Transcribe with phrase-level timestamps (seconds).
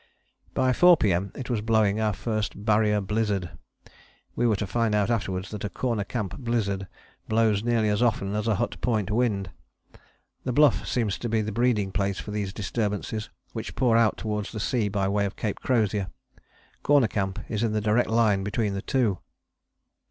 [0.55, 1.31] By 4 P.M.
[1.35, 3.51] it was blowing our first Barrier blizzard.
[4.35, 6.87] We were to find out afterwards that a Corner Camp blizzard
[7.27, 9.51] blows nearly as often as a Hut Point wind.
[10.43, 14.51] The Bluff seems to be the breeding place for these disturbances, which pour out towards
[14.51, 16.07] the sea by way of Cape Crozier.
[16.81, 19.19] Corner Camp is in the direct line between the two.